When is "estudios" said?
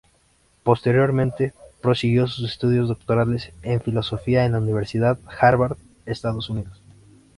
2.51-2.87